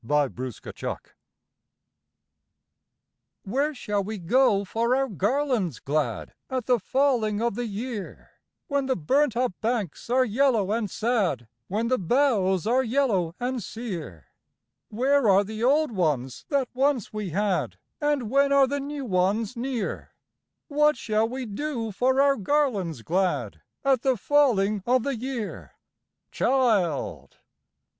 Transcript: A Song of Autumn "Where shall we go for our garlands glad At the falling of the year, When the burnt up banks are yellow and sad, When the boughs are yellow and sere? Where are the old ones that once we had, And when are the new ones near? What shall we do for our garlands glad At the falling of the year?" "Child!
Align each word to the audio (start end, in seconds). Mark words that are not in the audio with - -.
A 0.03 0.31
Song 0.35 0.51
of 0.63 0.65
Autumn 0.65 0.97
"Where 3.43 3.75
shall 3.75 4.03
we 4.03 4.17
go 4.17 4.65
for 4.65 4.95
our 4.95 5.07
garlands 5.07 5.79
glad 5.79 6.33
At 6.49 6.65
the 6.65 6.79
falling 6.79 7.39
of 7.39 7.53
the 7.53 7.67
year, 7.67 8.31
When 8.65 8.87
the 8.87 8.95
burnt 8.95 9.37
up 9.37 9.53
banks 9.61 10.09
are 10.09 10.25
yellow 10.25 10.71
and 10.71 10.89
sad, 10.89 11.47
When 11.67 11.89
the 11.89 11.99
boughs 11.99 12.65
are 12.65 12.81
yellow 12.81 13.35
and 13.39 13.61
sere? 13.61 14.25
Where 14.89 15.29
are 15.29 15.43
the 15.43 15.63
old 15.63 15.91
ones 15.91 16.45
that 16.49 16.69
once 16.73 17.13
we 17.13 17.29
had, 17.29 17.77
And 18.01 18.27
when 18.27 18.51
are 18.51 18.65
the 18.65 18.79
new 18.79 19.05
ones 19.05 19.55
near? 19.55 20.15
What 20.67 20.97
shall 20.97 21.29
we 21.29 21.45
do 21.45 21.91
for 21.91 22.19
our 22.19 22.37
garlands 22.37 23.03
glad 23.03 23.61
At 23.85 24.01
the 24.01 24.17
falling 24.17 24.81
of 24.87 25.03
the 25.03 25.15
year?" 25.15 25.73
"Child! 26.31 27.37